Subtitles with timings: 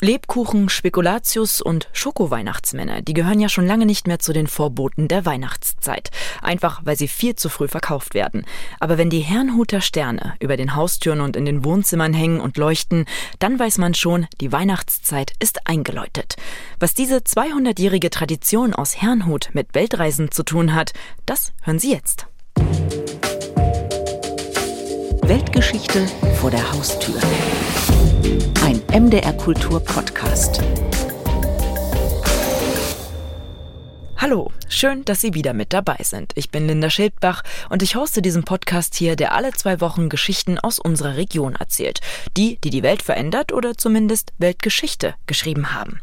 [0.00, 5.26] Lebkuchen, Spekulatius und Schoko-Weihnachtsmänner, die gehören ja schon lange nicht mehr zu den Vorboten der
[5.26, 6.10] Weihnachtszeit.
[6.40, 8.44] Einfach, weil sie viel zu früh verkauft werden.
[8.78, 13.06] Aber wenn die Herrnhuter Sterne über den Haustüren und in den Wohnzimmern hängen und leuchten,
[13.40, 16.36] dann weiß man schon, die Weihnachtszeit ist eingeläutet.
[16.78, 20.92] Was diese 200-jährige Tradition aus Herrnhut mit Weltreisen zu tun hat,
[21.26, 22.26] das hören Sie jetzt.
[25.22, 26.06] Weltgeschichte
[26.40, 27.20] vor der Haustür.
[28.90, 30.62] MDR Kultur Podcast.
[34.16, 36.32] Hallo, schön, dass Sie wieder mit dabei sind.
[36.36, 40.58] Ich bin Linda Schildbach und ich hoste diesen Podcast hier, der alle zwei Wochen Geschichten
[40.58, 42.00] aus unserer Region erzählt.
[42.38, 46.00] Die, die die Welt verändert oder zumindest Weltgeschichte geschrieben haben.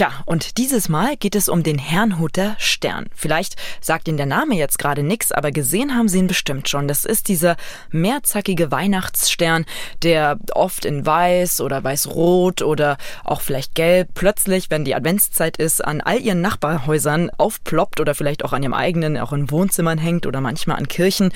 [0.00, 3.10] Tja, und dieses Mal geht es um den Herrnhuter Stern.
[3.14, 6.88] Vielleicht sagt Ihnen der Name jetzt gerade nichts, aber gesehen haben Sie ihn bestimmt schon.
[6.88, 7.58] Das ist dieser
[7.90, 9.66] mehrzackige Weihnachtsstern,
[10.02, 15.84] der oft in weiß oder weiß-rot oder auch vielleicht gelb plötzlich, wenn die Adventszeit ist,
[15.84, 20.24] an all Ihren Nachbarhäusern aufploppt oder vielleicht auch an Ihrem eigenen, auch in Wohnzimmern hängt
[20.26, 21.30] oder manchmal an Kirchen.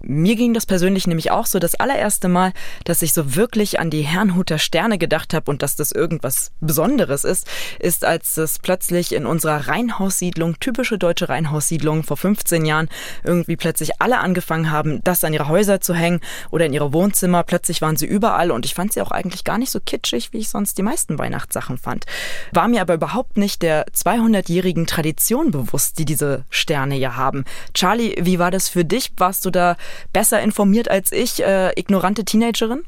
[0.00, 2.52] Mir ging das persönlich nämlich auch so das allererste Mal,
[2.84, 7.24] dass ich so wirklich an die Herrnhuter Sterne gedacht habe und dass das irgendwas Besonderes
[7.24, 12.88] ist, ist, als es plötzlich in unserer Reihenhaussiedlung, typische deutsche Reihenhaussiedlung vor 15 Jahren,
[13.24, 17.42] irgendwie plötzlich alle angefangen haben, das an ihre Häuser zu hängen oder in ihre Wohnzimmer.
[17.42, 20.38] Plötzlich waren sie überall und ich fand sie auch eigentlich gar nicht so kitschig, wie
[20.38, 22.06] ich sonst die meisten Weihnachtssachen fand.
[22.52, 27.44] War mir aber überhaupt nicht der 200-jährigen Tradition bewusst, die diese Sterne ja haben.
[27.74, 29.12] Charlie, wie war das für dich?
[29.16, 29.76] Warst du da
[30.12, 32.82] besser informiert als ich, äh, ignorante Teenagerin?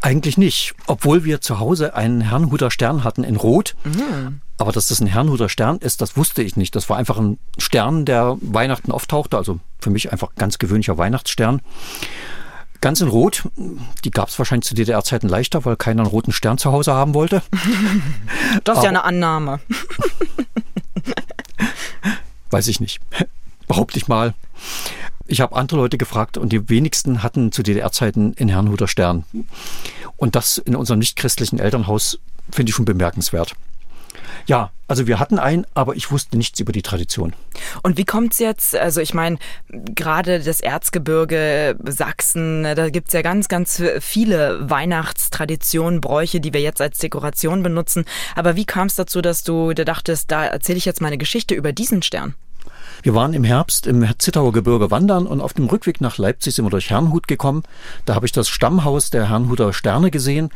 [0.00, 3.74] Eigentlich nicht, obwohl wir zu Hause einen Herrnhuter Stern hatten in Rot.
[3.84, 4.40] Mhm.
[4.56, 6.76] Aber dass das ein Herrnhuter Stern ist, das wusste ich nicht.
[6.76, 9.36] Das war einfach ein Stern, der Weihnachten auftauchte.
[9.36, 11.62] Also für mich einfach ganz gewöhnlicher Weihnachtsstern.
[12.80, 13.48] Ganz in Rot.
[14.04, 17.14] Die gab es wahrscheinlich zu DDR-Zeiten leichter, weil keiner einen roten Stern zu Hause haben
[17.14, 17.42] wollte.
[18.64, 19.58] das ist ja eine Annahme.
[22.50, 23.00] weiß ich nicht.
[23.66, 24.34] Behaupte ich mal.
[25.30, 29.24] Ich habe andere Leute gefragt und die wenigsten hatten zu DDR-Zeiten in Herrnhuter Stern.
[30.16, 32.18] Und das in unserem nichtchristlichen Elternhaus
[32.50, 33.54] finde ich schon bemerkenswert.
[34.46, 37.34] Ja, also wir hatten einen, aber ich wusste nichts über die Tradition.
[37.82, 38.74] Und wie kommt's jetzt?
[38.74, 39.36] Also ich meine,
[39.68, 46.80] gerade das Erzgebirge, Sachsen, da gibt's ja ganz, ganz viele Weihnachtstraditionen, Bräuche, die wir jetzt
[46.80, 48.06] als Dekoration benutzen.
[48.34, 51.54] Aber wie kam es dazu, dass du da dachtest, da erzähle ich jetzt meine Geschichte
[51.54, 52.34] über diesen Stern?
[53.02, 56.64] Wir waren im Herbst im Zittauer Gebirge wandern und auf dem Rückweg nach Leipzig sind
[56.64, 57.62] wir durch Herrnhut gekommen.
[58.04, 60.50] Da habe ich das Stammhaus der Herrnhuter Sterne gesehen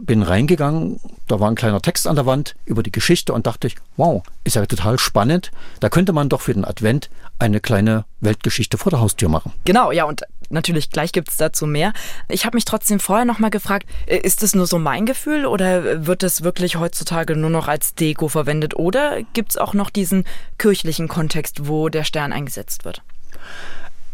[0.00, 3.66] bin reingegangen, da war ein kleiner Text an der Wand über die Geschichte und dachte
[3.66, 5.50] ich, wow, ist ja total spannend.
[5.80, 9.52] Da könnte man doch für den Advent eine kleine Weltgeschichte vor der Haustür machen.
[9.64, 11.92] Genau, ja, und natürlich gleich gibt es dazu mehr.
[12.28, 16.06] Ich habe mich trotzdem vorher nochmal gefragt, äh, ist das nur so mein Gefühl oder
[16.06, 20.24] wird es wirklich heutzutage nur noch als Deko verwendet oder gibt es auch noch diesen
[20.58, 23.02] kirchlichen Kontext, wo der Stern eingesetzt wird?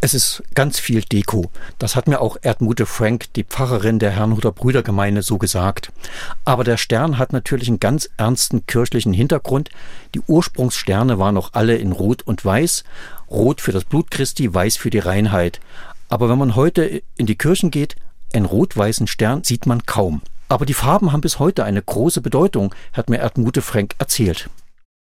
[0.03, 1.51] Es ist ganz viel Deko.
[1.79, 5.91] Das hat mir auch Erdmute Frank, die Pfarrerin der Herrnhuter Brüdergemeinde, so gesagt.
[6.45, 9.71] Aber der Stern hat natürlich einen ganz ernsten kirchlichen Hintergrund.
[10.15, 12.85] Die Ursprungssterne waren auch alle in Rot und Weiß.
[13.31, 15.61] Rot für das Blut Christi, Weiß für die Reinheit.
[16.09, 17.97] Aber wenn man heute in die Kirchen geht,
[18.33, 20.23] einen rot-weißen Stern sieht man kaum.
[20.49, 24.49] Aber die Farben haben bis heute eine große Bedeutung, hat mir Erdmute Frank erzählt.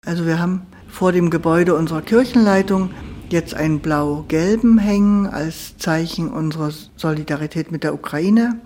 [0.06, 2.90] Also wir haben vor dem Gebäude unserer Kirchenleitung
[3.28, 8.58] jetzt einen blau-gelben hängen als Zeichen unserer Solidarität mit der Ukraine.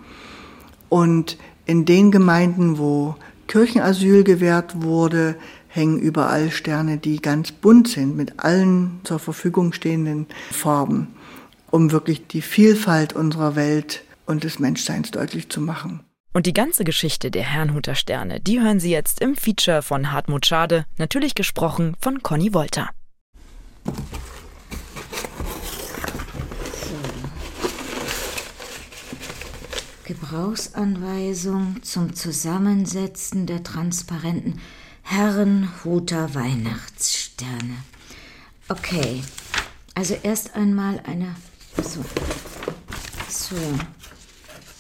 [0.88, 3.16] Und in den Gemeinden, wo
[3.49, 5.37] Kirchenasyl gewährt wurde,
[5.69, 11.09] hängen überall Sterne, die ganz bunt sind mit allen zur Verfügung stehenden Farben,
[11.72, 16.05] um wirklich die Vielfalt unserer Welt und des Menschseins deutlich zu machen.
[16.34, 20.47] Und die ganze Geschichte der Herrnhuter Sterne, die hören Sie jetzt im Feature von Hartmut
[20.47, 22.91] Schade, natürlich gesprochen von Conny Wolter.
[30.05, 34.61] Gebrauchsanweisung zum Zusammensetzen der transparenten
[35.02, 37.76] Herrenhuter Weihnachtssterne.
[38.69, 39.23] Okay,
[39.94, 41.35] also erst einmal eine.
[41.76, 42.04] So.
[43.28, 43.56] So.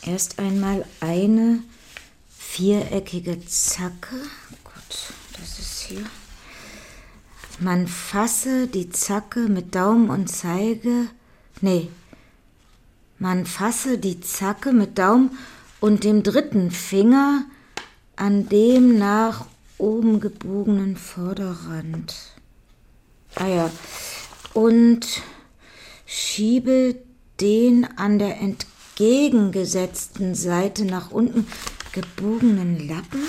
[0.04, 1.62] Erst einmal eine
[2.36, 4.16] viereckige Zacke.
[4.64, 6.04] Gut, das ist hier.
[7.60, 11.08] Man fasse die Zacke mit Daumen und Zeige.
[11.60, 11.88] Nee,
[13.18, 15.38] man fasse die Zacke mit Daumen
[15.78, 17.44] und dem dritten Finger
[18.16, 19.46] an dem nach
[19.78, 22.14] oben gebogenen Vorderrand.
[23.36, 23.70] Ah ja.
[24.54, 25.22] Und
[26.12, 26.96] schiebe
[27.40, 31.46] den an der entgegengesetzten Seite nach unten
[31.92, 33.22] gebogenen Lappen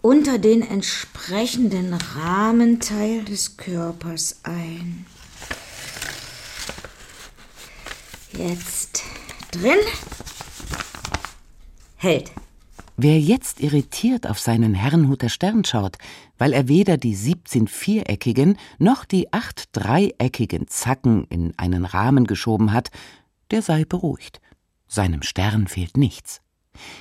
[0.00, 5.06] unter den entsprechenden Rahmenteil des Körpers ein.
[8.32, 9.02] Jetzt
[9.50, 9.78] drin.
[11.96, 12.32] Hält.
[13.04, 15.98] Wer jetzt irritiert auf seinen Herrenhuter Stern schaut,
[16.38, 22.72] weil er weder die 17 viereckigen noch die acht dreieckigen Zacken in einen Rahmen geschoben
[22.72, 22.92] hat,
[23.50, 24.40] der sei beruhigt.
[24.86, 26.42] Seinem Stern fehlt nichts.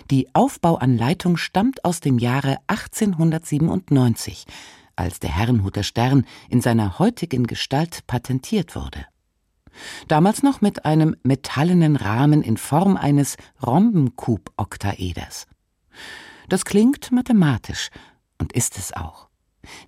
[0.09, 4.47] Die Aufbauanleitung stammt aus dem Jahre 1897,
[4.95, 9.05] als der Herrenhuter Stern in seiner heutigen Gestalt patentiert wurde.
[10.07, 15.45] Damals noch mit einem metallenen Rahmen in Form eines Rhombenkuboktaeders.
[16.49, 17.89] Das klingt mathematisch
[18.37, 19.29] und ist es auch.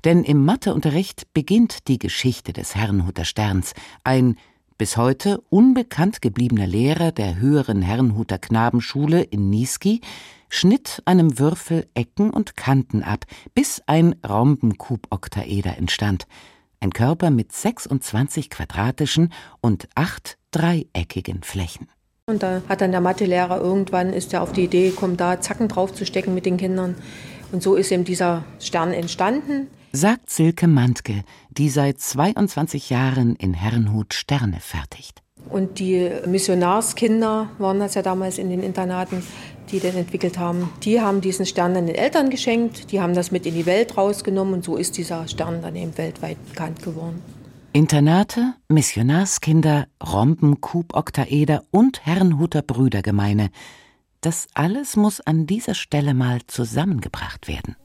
[0.03, 3.73] Denn im Matheunterricht beginnt die Geschichte des Herrenhuter Sterns,
[4.03, 4.37] ein
[4.77, 10.01] bis heute unbekannt gebliebener Lehrer der höheren Herrenhuter Knabenschule in Niesky
[10.49, 16.27] schnitt einem Würfel Ecken und Kanten ab, bis ein Rhombenkuboktaeder entstand,
[16.79, 21.87] ein Körper mit 26 quadratischen und acht dreieckigen Flächen.
[22.25, 25.67] Und da hat dann der Mathelehrer irgendwann ist er auf die Idee gekommen, da Zacken
[25.67, 26.95] draufzustecken mit den Kindern.
[27.51, 33.53] Und so ist eben dieser Stern entstanden sagt Silke Mantke, die seit 22 Jahren in
[33.53, 35.21] Herrenhut Sterne fertigt.
[35.49, 39.23] Und die Missionarskinder waren das ja damals in den Internaten,
[39.71, 40.69] die den entwickelt haben.
[40.81, 43.95] Die haben diesen Stern dann den Eltern geschenkt, die haben das mit in die Welt
[43.95, 47.21] rausgenommen und so ist dieser Stern dann eben weltweit bekannt geworden.
[47.75, 53.49] Internate, Missionarskinder, Rompen, Kuboktaeder und Herrenhuter Brüdergemeine.
[54.21, 57.75] Das alles muss an dieser Stelle mal zusammengebracht werden.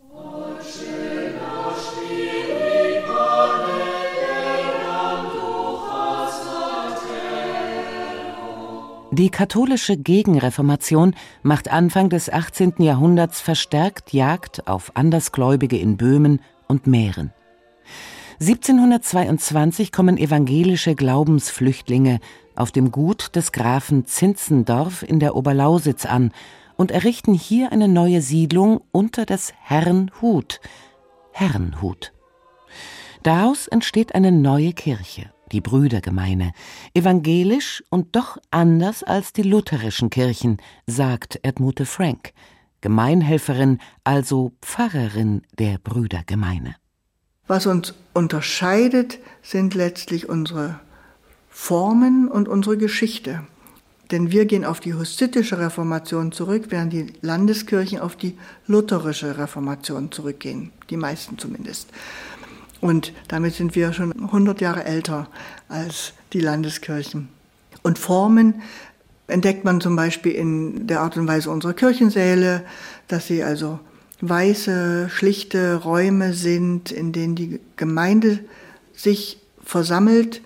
[9.11, 12.75] Die katholische Gegenreformation macht Anfang des 18.
[12.81, 17.33] Jahrhunderts verstärkt Jagd auf Andersgläubige in Böhmen und Mähren.
[18.41, 22.21] 1722 kommen evangelische Glaubensflüchtlinge
[22.55, 26.33] auf dem Gut des Grafen Zinzendorf in der Oberlausitz an
[26.77, 30.61] und errichten hier eine neue Siedlung unter des Herrenhut.
[31.33, 32.13] Herrenhut.
[33.25, 36.53] Daraus entsteht eine neue Kirche die Brüdergemeine,
[36.95, 42.33] evangelisch und doch anders als die lutherischen Kirchen, sagt Edmute Frank,
[42.81, 46.77] Gemeinhelferin, also Pfarrerin der Brüdergemeine.
[47.49, 50.79] Was uns unterscheidet, sind letztlich unsere
[51.49, 53.41] Formen und unsere Geschichte.
[54.11, 60.13] Denn wir gehen auf die hussitische Reformation zurück, während die Landeskirchen auf die lutherische Reformation
[60.13, 61.89] zurückgehen, die meisten zumindest.
[62.81, 65.29] Und damit sind wir schon 100 Jahre älter
[65.69, 67.29] als die Landeskirchen.
[67.83, 68.63] Und Formen
[69.27, 72.65] entdeckt man zum Beispiel in der Art und Weise unserer Kirchensäle,
[73.09, 73.79] dass sie also
[74.21, 78.41] weiße, schlichte Räume sind, in denen die Gemeinde
[78.95, 80.43] sich versammelt,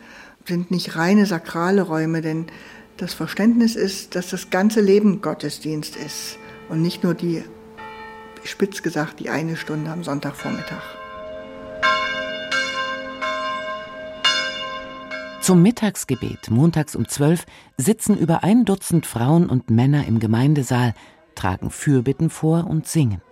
[0.47, 2.47] sind nicht reine sakrale Räume, denn
[2.97, 6.37] das Verständnis ist, dass das ganze Leben Gottesdienst ist
[6.69, 7.43] und nicht nur die,
[8.45, 10.83] spitz gesagt, die eine Stunde am Sonntagvormittag.
[15.41, 17.47] Zum Mittagsgebet, montags um zwölf,
[17.77, 20.95] sitzen über ein Dutzend Frauen und Männer im Gemeindesaal,
[21.35, 23.23] tragen Fürbitten vor und singen.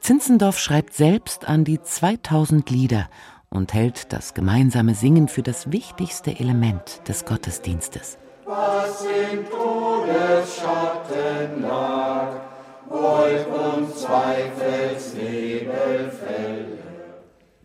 [0.00, 3.08] Zinzendorf schreibt selbst an die 2000 Lieder
[3.48, 8.18] und hält das gemeinsame Singen für das wichtigste Element des Gottesdienstes.
[8.44, 12.40] Was im Todesschatten lag,
[12.88, 16.78] Wolk und Zweifelsnebel fällt.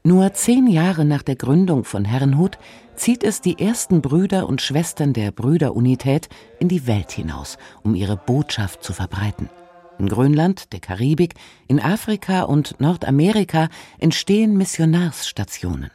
[0.03, 2.57] Nur zehn Jahre nach der Gründung von Herrenhut
[2.95, 6.27] zieht es die ersten Brüder und Schwestern der Brüderunität
[6.59, 9.49] in die Welt hinaus, um ihre Botschaft zu verbreiten.
[10.01, 11.35] In Grönland, der Karibik,
[11.67, 15.91] in Afrika und Nordamerika entstehen Missionarsstationen.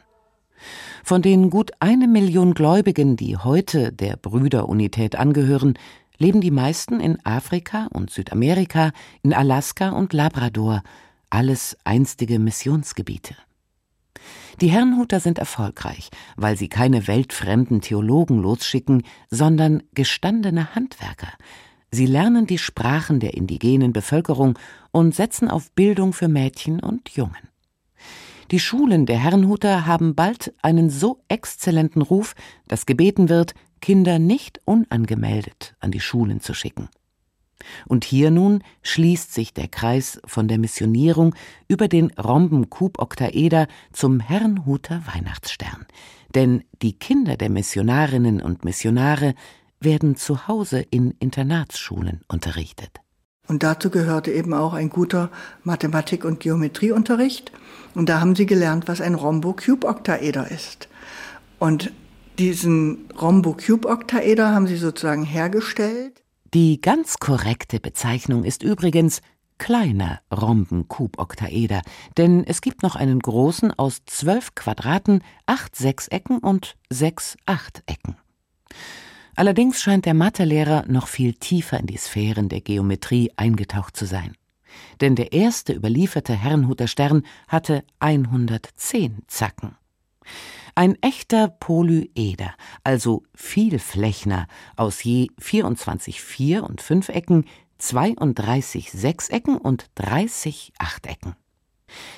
[1.03, 5.77] Von den gut eine Million Gläubigen, die heute der Brüderunität angehören,
[6.17, 10.83] leben die meisten in Afrika und Südamerika, in Alaska und Labrador,
[11.29, 13.35] alles einstige Missionsgebiete.
[14.61, 21.33] Die Herrnhuter sind erfolgreich, weil sie keine weltfremden Theologen losschicken, sondern gestandene Handwerker.
[21.91, 24.59] Sie lernen die Sprachen der indigenen Bevölkerung
[24.91, 27.49] und setzen auf Bildung für Mädchen und Jungen.
[28.51, 32.33] Die Schulen der Herrnhuter haben bald einen so exzellenten Ruf,
[32.67, 36.89] dass gebeten wird, Kinder nicht unangemeldet an die Schulen zu schicken.
[37.87, 41.35] Und hier nun schließt sich der Kreis von der Missionierung
[41.67, 45.85] über den Rhombenkuboktaeder zum Herrnhuter Weihnachtsstern.
[46.35, 49.33] Denn die Kinder der Missionarinnen und Missionare
[49.79, 52.99] werden zu Hause in Internatsschulen unterrichtet.
[53.47, 55.29] Und dazu gehörte eben auch ein guter
[55.63, 57.51] Mathematik- und Geometrieunterricht.
[57.95, 60.89] Und da haben sie gelernt, was ein Rhombo-Cube-Oktaeder ist.
[61.59, 61.91] Und
[62.37, 66.23] diesen Rhombo-Cube-Oktaeder haben sie sozusagen hergestellt.
[66.53, 69.21] Die ganz korrekte Bezeichnung ist übrigens
[69.57, 71.81] kleiner Rhomben-Kuboktaeder,
[72.17, 78.17] denn es gibt noch einen großen aus zwölf Quadraten, acht Sechsecken und sechs Achtecken.
[79.37, 84.33] Allerdings scheint der Mathelehrer noch viel tiefer in die Sphären der Geometrie eingetaucht zu sein.
[84.99, 89.75] Denn der erste überlieferte Herrnhuter Stern hatte 110 Zacken.
[90.73, 97.45] Ein echter Polyeder, also Vielflächner, aus je 24 Vier- und Fünfecken,
[97.77, 101.35] 32 Sechsecken und 30 Achtecken.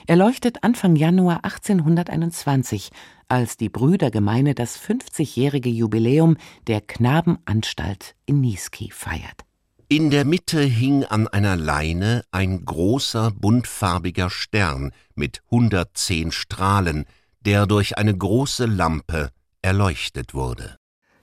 [0.08, 2.90] Er leuchtet Anfang Januar 1821,
[3.28, 9.46] als die Brüdergemeine das 50-jährige Jubiläum der Knabenanstalt in Niesky feiert.
[9.88, 17.06] In der Mitte hing an einer Leine ein großer buntfarbiger Stern mit 110 Strahlen,
[17.42, 20.78] der durch eine große Lampe erleuchtet wurde.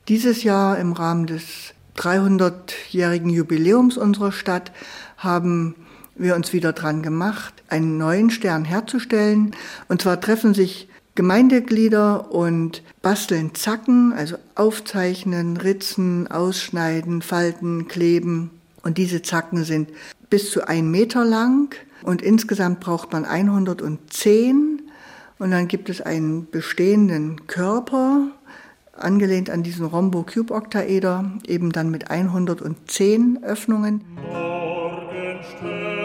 [0.09, 4.73] Dieses Jahr im Rahmen des 300-jährigen Jubiläums unserer Stadt
[5.17, 5.86] haben
[6.19, 9.55] wir uns wieder dran gemacht, einen neuen Stern herzustellen.
[9.89, 18.51] Und zwar treffen sich Gemeindeglieder und basteln Zacken, also aufzeichnen, ritzen, ausschneiden, falten, kleben.
[18.83, 19.89] Und diese Zacken sind
[20.29, 24.83] bis zu ein Meter lang und insgesamt braucht man 110.
[25.39, 28.29] Und dann gibt es einen bestehenden Körper,
[28.93, 34.03] angelehnt an diesen Rhombo-Cube-Oktaeder, eben dann mit 110 Öffnungen.
[34.31, 35.96] Morgenstern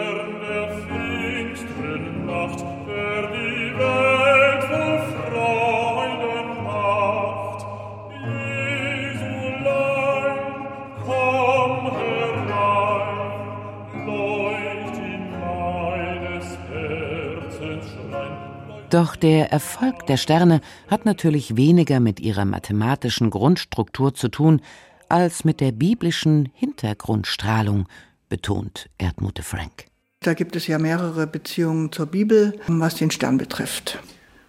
[18.92, 24.60] Doch der Erfolg der Sterne hat natürlich weniger mit ihrer mathematischen Grundstruktur zu tun,
[25.08, 27.88] als mit der biblischen Hintergrundstrahlung,
[28.28, 29.86] betont Erdmute Frank.
[30.20, 33.98] Da gibt es ja mehrere Beziehungen zur Bibel, was den Stern betrifft.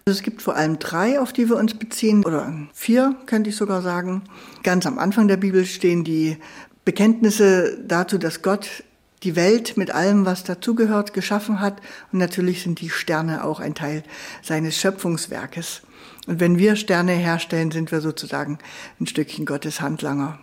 [0.04, 3.80] Es gibt vor allem drei, auf die wir uns beziehen, oder vier, könnte ich sogar
[3.80, 4.24] sagen.
[4.62, 6.36] Ganz am Anfang der Bibel stehen die
[6.84, 8.84] Bekenntnisse dazu, dass Gott
[9.24, 11.80] die Welt mit allem, was dazugehört, geschaffen hat.
[12.12, 14.04] Und natürlich sind die Sterne auch ein Teil
[14.42, 15.82] seines Schöpfungswerkes.
[16.26, 18.58] Und wenn wir Sterne herstellen, sind wir sozusagen
[19.00, 20.38] ein Stückchen Gottes Handlanger.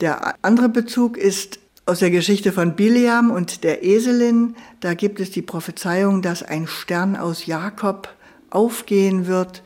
[0.00, 4.54] Der andere Bezug ist aus der Geschichte von Biliam und der Eselin.
[4.80, 8.14] Da gibt es die Prophezeiung, dass ein Stern aus Jakob
[8.50, 9.62] aufgehen wird.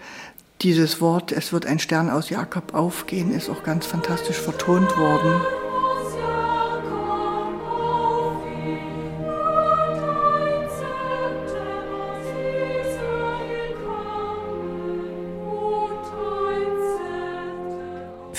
[0.62, 5.40] Dieses Wort, es wird ein Stern aus Jakob aufgehen, ist auch ganz fantastisch vertont worden.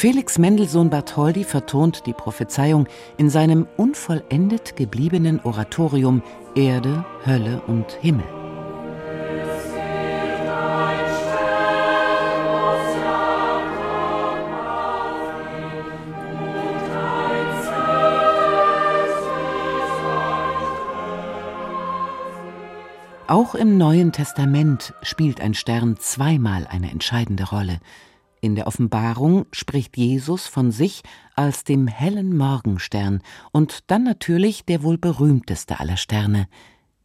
[0.03, 6.21] Felix Mendelssohn Bartholdy vertont die Prophezeiung in seinem unvollendet gebliebenen Oratorium
[6.55, 8.25] Erde, Hölle und Himmel.
[23.27, 27.79] Auch im Neuen Testament spielt ein Stern zweimal eine entscheidende Rolle.
[28.43, 31.01] In der Offenbarung spricht Jesus von sich
[31.33, 33.21] als dem hellen Morgenstern
[33.53, 36.49] und dann natürlich der wohl berühmteste aller Sterne,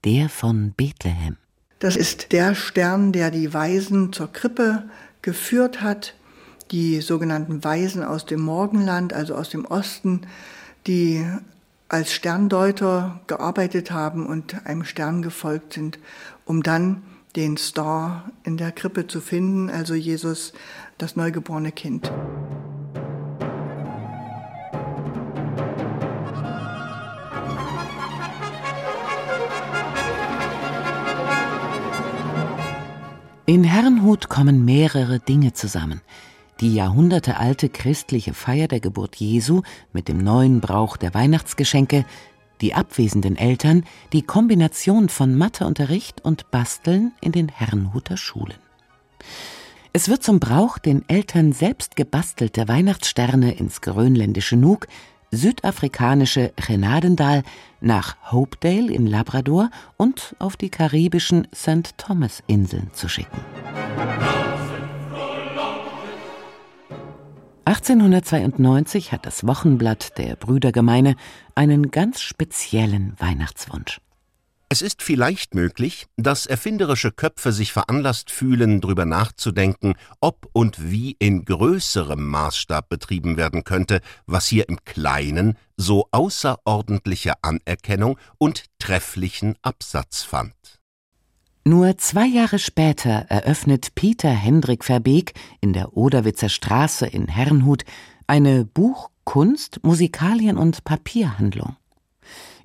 [0.05, 1.37] der von Bethlehem.
[1.79, 4.91] Das ist der Stern, der die Weisen zur Krippe
[5.23, 6.15] geführt hat,
[6.73, 10.23] die sogenannten Weisen aus dem Morgenland, also aus dem Osten,
[10.89, 11.25] die
[11.89, 16.01] als Sterndeuter gearbeitet haben und einem Stern gefolgt sind,
[16.45, 17.05] um dann
[17.37, 20.53] den Star in der Krippe zu finden, also Jesus,
[20.99, 22.13] das neugeborene Kind.
[33.47, 36.03] In Herrnhut kommen mehrere Dinge zusammen.
[36.61, 39.63] Die jahrhundertealte christliche Feier der Geburt Jesu
[39.93, 42.05] mit dem neuen Brauch der Weihnachtsgeschenke,
[42.61, 48.59] die abwesenden Eltern, die Kombination von Matheunterricht und Basteln in den Herrnhuter Schulen.
[50.01, 54.87] Es wird zum Brauch, den Eltern selbst gebastelte Weihnachtssterne ins grönländische Nuuk,
[55.33, 57.43] südafrikanische Genadendal,
[57.81, 61.99] nach Hopedale in Labrador und auf die karibischen St.
[61.99, 63.41] Thomas-Inseln zu schicken.
[67.65, 71.17] 1892 hat das Wochenblatt der Brüdergemeine
[71.57, 74.01] einen ganz speziellen Weihnachtswunsch.
[74.71, 81.17] Es ist vielleicht möglich, dass erfinderische Köpfe sich veranlasst fühlen, darüber nachzudenken, ob und wie
[81.19, 89.55] in größerem Maßstab betrieben werden könnte, was hier im Kleinen so außerordentliche Anerkennung und trefflichen
[89.63, 90.53] Absatz fand.
[91.65, 95.33] Nur zwei Jahre später eröffnet Peter Hendrik Verbeek
[95.63, 97.85] in der Oderwitzer Straße in Herrnhut
[98.27, 101.77] eine Buch-, Kunst-, Musikalien- und Papierhandlung.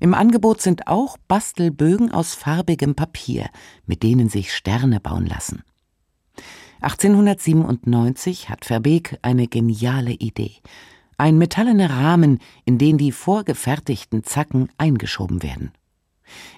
[0.04, 3.50] Im Angebot sind auch Bastelbögen aus farbigem Papier,
[3.86, 5.64] mit denen sich Sterne bauen lassen.
[6.82, 10.56] 1897 hat Verbeek eine geniale Idee.
[11.18, 15.72] Ein metallener Rahmen, in den die vorgefertigten Zacken eingeschoben werden.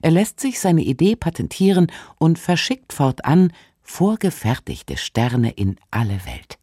[0.01, 6.57] Er lässt sich seine Idee patentieren und verschickt fortan vorgefertigte Sterne in alle Welt.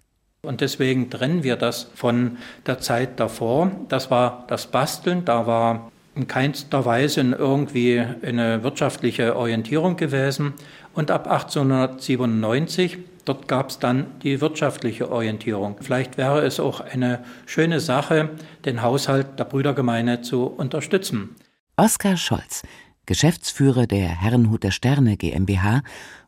[0.45, 3.71] Und deswegen trennen wir das von der Zeit davor.
[3.89, 10.55] Das war das Basteln, da war in keinster Weise irgendwie eine wirtschaftliche Orientierung gewesen.
[10.95, 15.77] Und ab 1897, dort gab es dann die wirtschaftliche Orientierung.
[15.81, 18.31] Vielleicht wäre es auch eine schöne Sache,
[18.65, 21.35] den Haushalt der Brüdergemeine zu unterstützen.
[21.77, 22.63] Oskar Scholz,
[23.07, 25.83] Geschäftsführer der Herrenhuter Sterne GmbH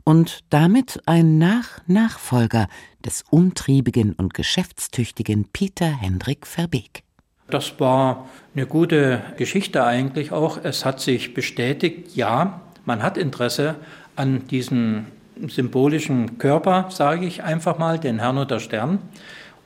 [0.05, 2.69] und damit ein Nach-Nachfolger
[3.05, 7.04] des umtriebigen und geschäftstüchtigen Peter Hendrik Verbeek.
[7.49, 10.59] Das war eine gute Geschichte eigentlich auch.
[10.63, 13.77] Es hat sich bestätigt, ja, man hat Interesse
[14.17, 15.07] an diesem
[15.49, 18.99] symbolischen Körper, sage ich einfach mal, den Herrnhuter Stern.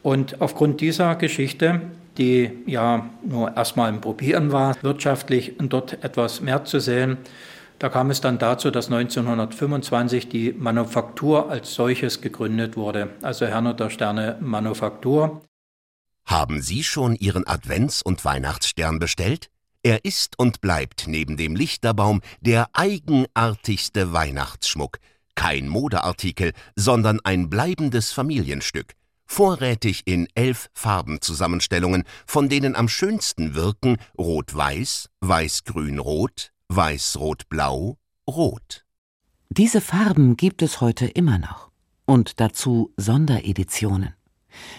[0.02, 1.82] Und aufgrund dieser Geschichte
[2.18, 7.16] die ja nur erstmal im Probieren war, wirtschaftlich dort etwas mehr zu sehen.
[7.78, 13.88] Da kam es dann dazu, dass 1925 die Manufaktur als solches gegründet wurde, also Herrnhuter
[13.88, 15.42] Sterne Manufaktur.
[16.28, 19.48] Haben Sie schon Ihren Advents- und Weihnachtsstern bestellt?
[19.82, 24.98] Er ist und bleibt neben dem Lichterbaum der eigenartigste Weihnachtsschmuck.
[25.34, 28.94] Kein Modeartikel, sondern ein bleibendes Familienstück
[29.28, 38.84] vorrätig in elf Farbenzusammenstellungen, von denen am schönsten wirken Rot-Weiß, Weiß-Grün-Rot, Weiß-Rot-Blau, Rot.
[39.50, 41.70] Diese Farben gibt es heute immer noch.
[42.06, 44.17] Und dazu Sondereditionen.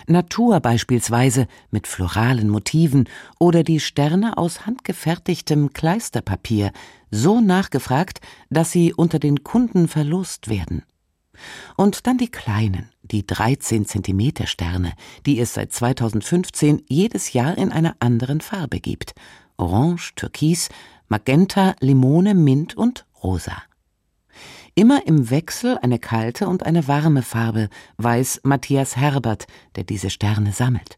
[0.07, 3.07] Natur beispielsweise mit floralen Motiven
[3.39, 6.71] oder die Sterne aus handgefertigtem Kleisterpapier,
[7.11, 10.83] so nachgefragt, dass sie unter den Kunden verlost werden.
[11.77, 14.93] Und dann die kleinen, die 13 Zentimeter Sterne,
[15.25, 19.13] die es seit 2015 jedes Jahr in einer anderen Farbe gibt.
[19.57, 20.69] Orange, Türkis,
[21.07, 23.68] Magenta, Limone, Mint und Rosa.
[24.79, 30.53] Immer im Wechsel eine kalte und eine warme Farbe, weiß Matthias Herbert, der diese Sterne
[30.53, 30.97] sammelt.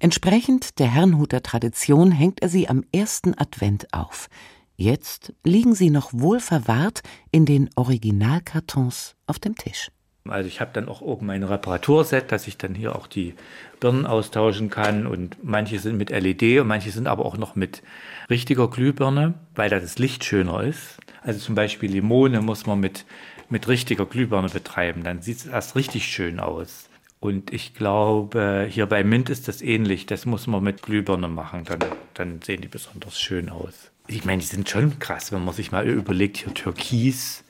[0.00, 4.28] Entsprechend der Herrnhuter Tradition hängt er sie am ersten Advent auf.
[4.74, 9.92] Jetzt liegen sie noch wohl verwahrt in den Originalkartons auf dem Tisch.
[10.30, 13.34] Also ich habe dann auch oben mein Reparaturset, dass ich dann hier auch die
[13.80, 17.82] Birnen austauschen kann und manche sind mit LED und manche sind aber auch noch mit
[18.30, 20.98] richtiger Glühbirne, weil da das Licht schöner ist.
[21.22, 23.04] Also zum Beispiel Limone muss man mit,
[23.48, 26.88] mit richtiger Glühbirne betreiben, dann sieht es erst richtig schön aus.
[27.20, 30.06] Und ich glaube, hier bei Mint ist das ähnlich.
[30.06, 31.80] Das muss man mit Glühbirne machen, dann,
[32.14, 35.70] dann sehen die besonders schön aus ich meine, die sind schon krass, wenn man sich
[35.70, 37.44] mal überlegt, hier Türkis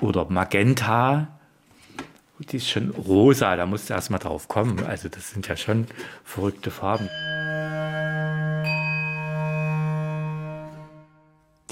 [0.00, 1.33] oder Magenta.
[2.54, 4.78] Die ist schon rosa, da musst du erst mal drauf kommen.
[4.86, 5.88] Also, das sind ja schon
[6.22, 7.08] verrückte Farben.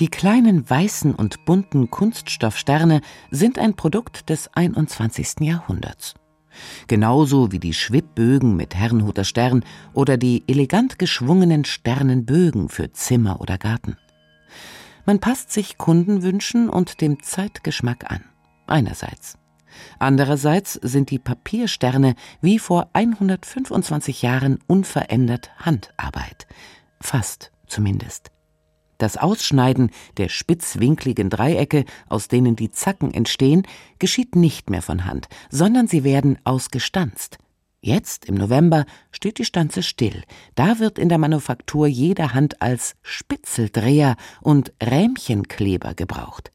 [0.01, 5.35] Die kleinen weißen und bunten Kunststoffsterne sind ein Produkt des 21.
[5.43, 6.15] Jahrhunderts.
[6.89, 13.57] Genauso wie die Schwibbögen mit Herrnhuter Stern oder die elegant geschwungenen Sternenbögen für Zimmer oder
[13.57, 13.99] Garten.
[15.07, 18.25] Man passt sich Kundenwünschen und dem Zeitgeschmack an.
[18.67, 19.39] Einerseits.
[19.99, 26.47] Andererseits sind die Papiersterne wie vor 125 Jahren unverändert Handarbeit.
[27.01, 28.31] Fast zumindest.
[28.99, 33.67] Das Ausschneiden der spitzwinkligen Dreiecke, aus denen die Zacken entstehen,
[33.99, 37.39] geschieht nicht mehr von Hand, sondern sie werden ausgestanzt.
[37.81, 40.23] Jetzt, im November, steht die Stanze still.
[40.55, 46.53] Da wird in der Manufaktur jede Hand als Spitzeldreher und Rähmchenkleber gebraucht.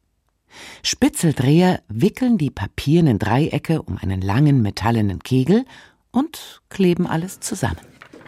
[0.84, 5.66] Spitzeldreher wickeln die papiernen Dreiecke um einen langen metallenen Kegel
[6.12, 7.78] und kleben alles zusammen.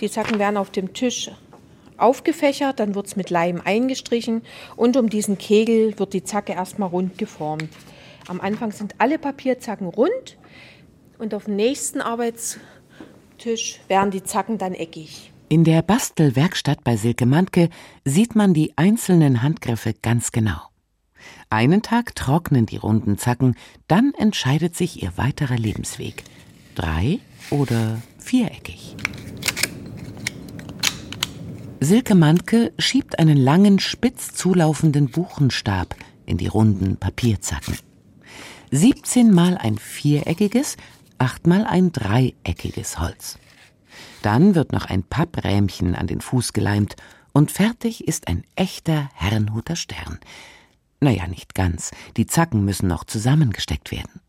[0.02, 1.32] Die Zacken werden auf dem Tisch
[1.98, 4.42] aufgefächert, dann wird es mit Leim eingestrichen
[4.76, 7.70] und um diesen Kegel wird die Zacke erstmal rund geformt.
[8.28, 10.38] Am Anfang sind alle Papierzacken rund
[11.18, 12.60] und auf dem nächsten Arbeits
[13.38, 15.32] Tisch werden die Zacken dann eckig.
[15.48, 17.70] In der Bastelwerkstatt bei Silke Mantke
[18.06, 20.69] sieht man die einzelnen Handgriffe ganz genau.
[21.52, 23.56] Einen Tag trocknen die runden Zacken,
[23.88, 26.24] dann entscheidet sich ihr weiterer Lebensweg.
[26.76, 27.18] Drei
[27.50, 28.96] oder viereckig.
[31.80, 35.96] Silke Mantke schiebt einen langen, spitz zulaufenden Buchenstab
[36.28, 37.80] in die runden Papierzacken.
[38.70, 40.78] 17 mal ein viereckiges,
[41.18, 43.40] 8 mal ein dreieckiges Holz.
[44.22, 46.96] Dann wird noch ein Papprähmchen an den Fuß geleimt
[47.34, 50.20] und fertig ist ein echter Herrenhuter Stern.
[51.00, 51.92] Naja, nicht ganz.
[52.18, 54.22] Die Zacken müssen noch zusammengesteckt werden.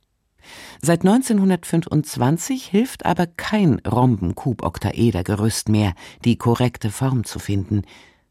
[0.82, 7.82] Seit 1925 hilft aber kein Rhomben-Kub-Oktaeder-Gerüst mehr, die korrekte Form zu finden.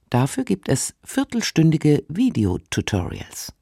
[0.10, 3.54] Dafür gibt es viertelstündige Videotutorials.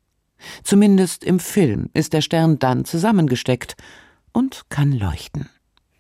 [0.64, 3.76] Zumindest im Film ist der Stern dann zusammengesteckt
[4.32, 5.50] und kann leuchten.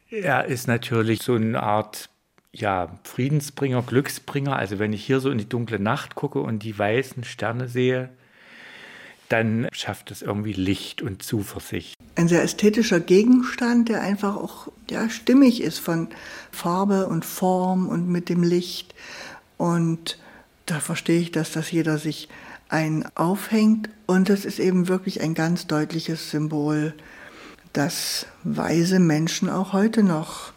[0.09, 2.09] Er ist natürlich so eine Art
[2.53, 4.55] ja, Friedensbringer, Glücksbringer.
[4.55, 8.09] Also wenn ich hier so in die dunkle Nacht gucke und die weißen Sterne sehe,
[9.29, 11.95] dann schafft es irgendwie Licht und Zuversicht.
[12.15, 16.07] Ein sehr ästhetischer Gegenstand, der einfach auch ja, stimmig ist von
[16.51, 18.95] Farbe und Form und mit dem Licht.
[19.57, 20.17] Und
[20.65, 22.29] da verstehe ich, dass das jeder sich
[22.69, 23.89] ein aufhängt.
[24.05, 26.93] Und es ist eben wirklich ein ganz deutliches Symbol,
[27.73, 30.53] dass weise Menschen auch heute noch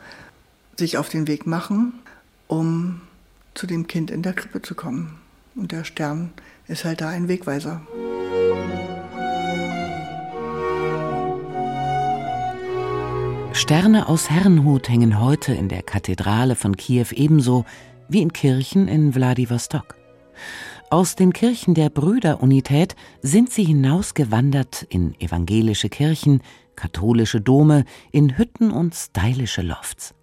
[0.79, 1.93] sich auf den Weg machen,
[2.47, 3.03] um
[3.55, 5.19] zu dem Kind in der Krippe zu kommen.
[5.55, 6.33] Und der Stern
[6.69, 7.83] ist halt da ein Wegweiser.
[13.53, 17.65] Sterne aus Herrenhut hängen heute in der Kathedrale von Kiew ebenso
[18.09, 19.97] wie in Kirchen in Wladiwostok.
[20.89, 26.43] Aus den Kirchen der Brüderunität sind sie hinausgewandert in evangelische Kirchen,
[26.77, 30.15] katholische Dome, in Hütten und stylische Lofts.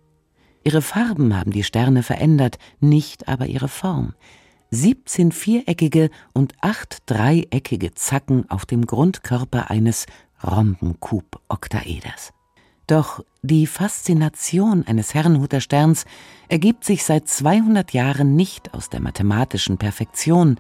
[0.63, 4.13] Ihre Farben haben die Sterne verändert, nicht aber ihre Form.
[4.71, 10.05] 17 viereckige und acht dreieckige Zacken auf dem Grundkörper eines
[10.43, 12.33] Rhombenkub-Oktaeders.
[12.87, 16.05] Doch die Faszination eines Herrenhuter Sterns
[16.47, 20.57] ergibt sich seit 200 Jahren nicht aus der mathematischen Perfektion,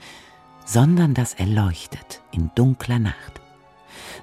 [0.65, 3.41] sondern dass er leuchtet in dunkler Nacht.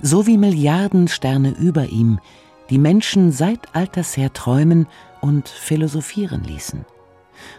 [0.03, 2.21] So wie Milliarden Sterne über ihm,
[2.69, 4.87] die Menschen seit alters her träumen
[5.23, 6.85] und philosophieren ließen,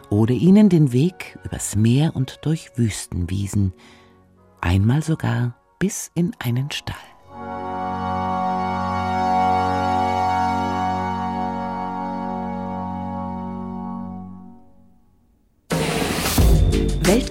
[0.10, 3.74] oder ihnen den Weg übers Meer und durch Wüstenwiesen,
[4.62, 7.15] einmal sogar bis in einen Stall.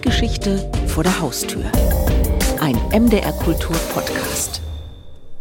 [0.05, 1.65] Weltgeschichte vor der Haustür.
[2.61, 4.61] Ein MDR Kultur Podcast.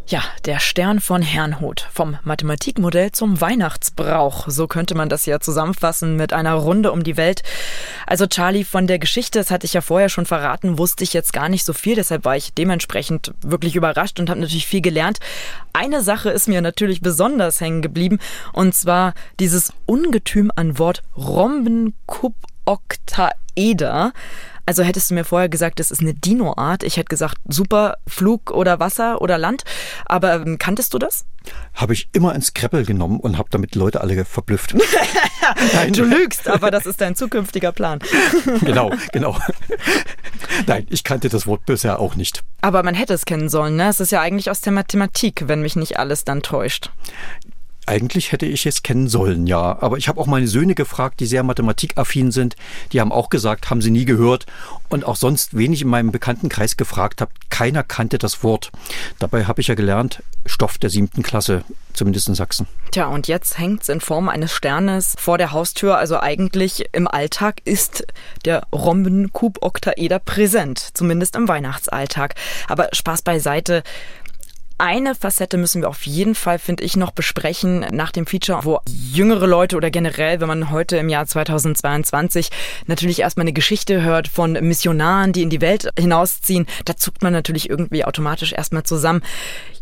[0.08, 1.90] Ja, der Stern von Herrnhut.
[1.92, 4.46] Vom Mathematikmodell zum Weihnachtsbrauch.
[4.48, 7.44] So könnte man das ja zusammenfassen mit einer Runde um die Welt.
[8.08, 11.34] Also Charlie, von der Geschichte, das hatte ich ja vorher schon verraten, wusste ich jetzt
[11.34, 11.96] gar nicht so viel.
[11.96, 15.20] Deshalb war ich dementsprechend wirklich überrascht und habe natürlich viel gelernt.
[15.74, 18.20] Eine Sache ist mir natürlich besonders hängen geblieben.
[18.54, 24.14] Und zwar dieses Ungetüm an Wort Rhombenkuboktaeder.
[24.66, 28.52] Also hättest du mir vorher gesagt, das ist eine Dinoart, ich hätte gesagt, super, Flug
[28.52, 29.64] oder Wasser oder Land.
[30.06, 31.26] Aber ähm, kanntest du das?
[31.74, 34.74] Habe ich immer ins Kreppel genommen und habe damit Leute alle verblüfft.
[35.92, 38.00] du lügst, aber das ist dein zukünftiger Plan.
[38.62, 39.38] genau, genau.
[40.68, 42.44] Nein, ich kannte das Wort bisher auch nicht.
[42.62, 43.90] Aber man hätte es kennen sollen, ne?
[43.90, 46.92] Es ist ja eigentlich aus der Mathematik, wenn mich nicht alles dann täuscht.
[47.86, 49.78] Eigentlich hätte ich es kennen sollen, ja.
[49.82, 52.56] Aber ich habe auch meine Söhne gefragt, die sehr mathematikaffin sind.
[52.92, 54.46] Die haben auch gesagt, haben sie nie gehört.
[54.90, 58.72] Und auch sonst, wen ich in meinem Bekanntenkreis gefragt habe, keiner kannte das Wort.
[59.20, 62.68] Dabei habe ich ja gelernt, Stoff der siebten Klasse, zumindest in Sachsen.
[62.92, 65.98] Tja, und jetzt hängt es in Form eines Sternes vor der Haustür.
[65.98, 68.06] Also eigentlich im Alltag ist
[68.46, 72.36] der Rhombenkub-Oktaeder präsent, zumindest im Weihnachtsalltag.
[72.68, 73.84] Aber Spaß beiseite
[74.78, 78.80] eine Facette müssen wir auf jeden Fall, finde ich, noch besprechen nach dem Feature, wo
[78.88, 82.50] jüngere Leute oder generell, wenn man heute im Jahr 2022
[82.88, 87.34] natürlich erstmal eine Geschichte hört von Missionaren, die in die Welt hinausziehen, da zuckt man
[87.34, 89.22] natürlich irgendwie automatisch erstmal zusammen.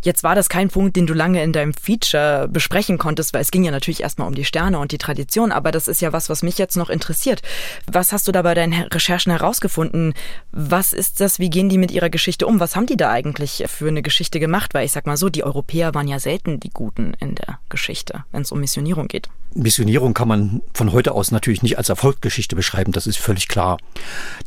[0.03, 3.51] Jetzt war das kein Punkt, den du lange in deinem Feature besprechen konntest, weil es
[3.51, 6.27] ging ja natürlich erstmal um die Sterne und die Tradition, aber das ist ja was,
[6.27, 7.43] was mich jetzt noch interessiert.
[7.91, 10.15] Was hast du da bei deinen Recherchen herausgefunden?
[10.51, 11.37] Was ist das?
[11.37, 12.59] Wie gehen die mit ihrer Geschichte um?
[12.59, 14.73] Was haben die da eigentlich für eine Geschichte gemacht?
[14.73, 18.23] Weil ich sag mal so, die Europäer waren ja selten die Guten in der Geschichte,
[18.31, 19.29] wenn es um Missionierung geht.
[19.53, 23.77] Missionierung kann man von heute aus natürlich nicht als Erfolgsgeschichte beschreiben, das ist völlig klar.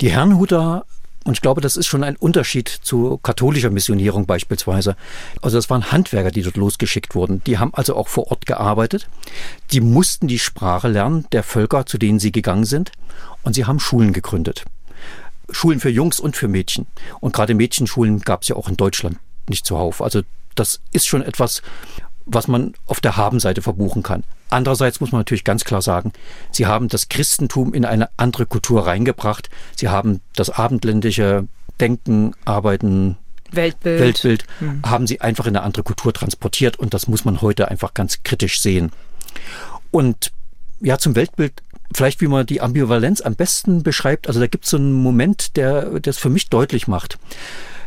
[0.01, 0.87] Die Herrnhuter
[1.25, 4.95] Und ich glaube, das ist schon ein Unterschied zu katholischer Missionierung beispielsweise.
[5.41, 7.43] Also das waren Handwerker, die dort losgeschickt wurden.
[7.45, 9.09] Die haben also auch vor Ort gearbeitet.
[9.73, 12.93] Die mussten die Sprache lernen der Völker, zu denen sie gegangen sind.
[13.43, 14.65] Und sie haben Schulen gegründet.
[15.51, 16.87] Schulen für Jungs und für Mädchen.
[17.21, 19.17] Und gerade Mädchenschulen gab es ja auch in Deutschland
[19.49, 20.03] nicht zuhauf.
[20.03, 20.23] Also
[20.55, 21.63] das ist schon etwas,
[22.27, 24.25] was man auf der Habenseite verbuchen kann.
[24.51, 26.13] Andererseits muss man natürlich ganz klar sagen,
[26.53, 29.51] sie haben das Christentum in eine andere Kultur reingebracht.
[29.77, 31.47] Sie haben das abendländische
[31.81, 33.19] Denken, Arbeiten,
[33.51, 34.83] Weltbild, Weltbild hm.
[34.85, 38.23] haben sie einfach in eine andere Kultur transportiert und das muss man heute einfach ganz
[38.23, 38.93] kritisch sehen.
[39.91, 40.33] Und
[40.81, 44.27] ja, zum Weltbild vielleicht, wie man die Ambivalenz am besten beschreibt.
[44.27, 47.19] Also da gibt es so einen Moment, der das für mich deutlich macht.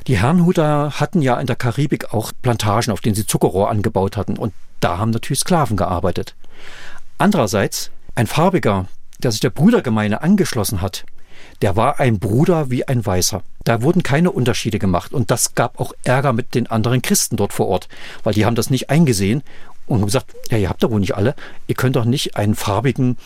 [0.08, 4.38] Die Herrnhuter hatten ja in der Karibik auch Plantagen, auf denen sie Zuckerrohr angebaut hatten.
[4.38, 6.34] Und da haben natürlich Sklaven gearbeitet.
[7.18, 8.86] Andererseits, ein Farbiger,
[9.20, 11.06] der sich der Brüdergemeine angeschlossen hat,
[11.62, 13.42] der war ein Bruder wie ein Weißer.
[13.66, 15.12] Da wurden keine Unterschiede gemacht.
[15.12, 17.90] Und das gab auch Ärger mit den anderen Christen dort vor Ort,
[18.24, 19.44] weil die haben das nicht eingesehen
[19.88, 21.36] und haben gesagt, ja, ihr habt doch wohl nicht alle.
[21.68, 23.18] Ihr könnt doch nicht einen Farbigen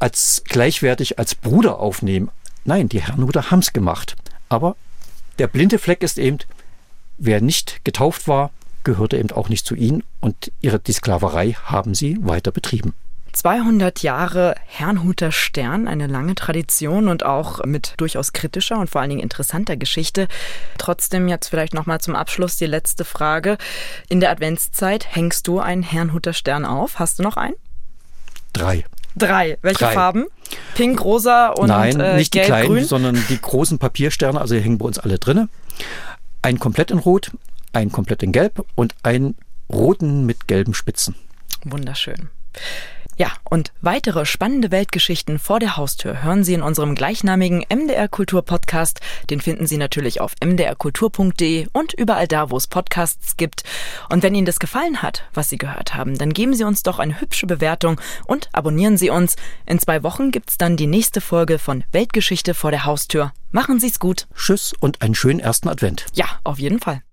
[0.00, 2.30] als gleichwertig als Bruder aufnehmen.
[2.66, 4.16] Nein, die Herrnhuter haben es gemacht.
[4.50, 4.76] Aber
[5.38, 6.38] der blinde Fleck ist eben,
[7.18, 8.50] wer nicht getauft war,
[8.84, 12.94] gehörte eben auch nicht zu ihnen und ihre, die Sklaverei haben sie weiter betrieben.
[13.32, 19.10] 200 Jahre Herrnhuter Stern, eine lange Tradition und auch mit durchaus kritischer und vor allen
[19.10, 20.26] Dingen interessanter Geschichte.
[20.78, 23.58] Trotzdem jetzt vielleicht noch mal zum Abschluss die letzte Frage.
[24.08, 26.98] In der Adventszeit hängst du einen Herrnhuter Stern auf?
[26.98, 27.56] Hast du noch einen?
[28.54, 28.86] Drei.
[29.16, 29.58] Drei.
[29.62, 29.92] Welche Drei.
[29.94, 30.26] Farben?
[30.74, 32.84] Pink, rosa und Nein, äh, nicht die gelb, kleinen, grün?
[32.84, 35.48] sondern die großen Papiersterne, also die hängen bei uns alle drinne.
[36.42, 37.32] Ein komplett in Rot,
[37.72, 39.36] ein komplett in Gelb und einen
[39.72, 41.16] roten mit gelben Spitzen.
[41.64, 42.28] Wunderschön.
[43.18, 48.42] Ja, und weitere spannende Weltgeschichten vor der Haustür hören Sie in unserem gleichnamigen MDR Kultur
[48.42, 49.00] Podcast.
[49.30, 53.62] Den finden Sie natürlich auf mdrkultur.de und überall da, wo es Podcasts gibt.
[54.10, 56.98] Und wenn Ihnen das gefallen hat, was Sie gehört haben, dann geben Sie uns doch
[56.98, 59.36] eine hübsche Bewertung und abonnieren Sie uns.
[59.64, 63.32] In zwei Wochen gibt's dann die nächste Folge von Weltgeschichte vor der Haustür.
[63.50, 64.26] Machen Sie's gut.
[64.34, 66.04] Tschüss und einen schönen ersten Advent.
[66.12, 67.05] Ja, auf jeden Fall.